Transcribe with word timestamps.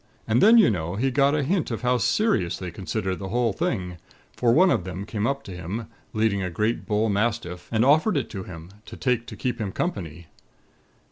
And 0.27 0.41
then, 0.41 0.57
you 0.57 0.71
know, 0.71 0.95
he 0.95 1.11
got 1.11 1.35
a 1.35 1.43
hint 1.43 1.69
of 1.69 1.83
how 1.83 1.99
serious 1.99 2.57
they 2.57 2.71
considered 2.71 3.17
the 3.19 3.29
whole 3.29 3.53
thing; 3.53 3.97
for 4.35 4.51
one 4.51 4.71
of 4.71 4.83
them 4.83 5.05
came 5.05 5.27
up 5.27 5.43
to 5.43 5.51
him, 5.51 5.85
leading 6.11 6.41
a 6.41 6.49
great 6.49 6.87
bullmastiff, 6.87 7.69
and 7.71 7.85
offered 7.85 8.17
it 8.17 8.27
to 8.31 8.41
him, 8.41 8.71
to 8.87 8.97
take 8.97 9.27
to 9.27 9.35
keep 9.35 9.61
him 9.61 9.71
company. 9.71 10.25